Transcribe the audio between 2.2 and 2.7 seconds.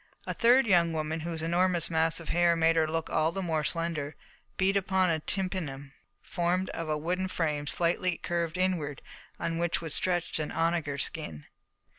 hair